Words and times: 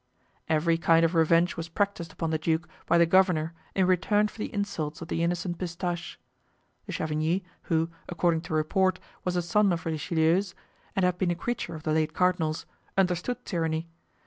Every 0.49 0.79
kind 0.79 1.05
of 1.05 1.13
revenge 1.13 1.55
was 1.55 1.69
practiced 1.69 2.11
upon 2.11 2.31
the 2.31 2.39
duke 2.39 2.67
by 2.87 2.97
the 2.97 3.05
governor 3.05 3.53
in 3.75 3.85
return 3.85 4.29
for 4.29 4.39
the 4.39 4.51
insults 4.51 4.99
of 4.99 5.09
the 5.09 5.21
innocent 5.21 5.59
Pistache. 5.59 6.17
De 6.87 6.91
Chavigny, 6.91 7.43
who, 7.69 7.87
according 8.09 8.41
to 8.41 8.55
report, 8.55 8.99
was 9.23 9.35
a 9.35 9.43
son 9.43 9.71
of 9.71 9.85
Richelieu's, 9.85 10.55
and 10.95 11.05
had 11.05 11.19
been 11.19 11.29
a 11.29 11.35
creature 11.35 11.75
of 11.75 11.83
the 11.83 11.93
late 11.93 12.15
cardinal's, 12.15 12.65
understood 12.97 13.45
tyranny. 13.45 13.89